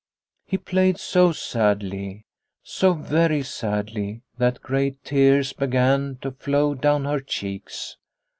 He 0.47 0.57
played 0.57 0.97
so 0.97 1.31
sadly, 1.31 2.25
so 2.63 2.93
very 2.93 3.43
sadly, 3.43 4.21
that 4.39 4.63
great 4.63 5.03
tears 5.03 5.53
began 5.53 6.17
to 6.23 6.31
flow 6.31 6.73
down 6.73 7.05
her 7.05 7.19
cheeks. 7.19 7.97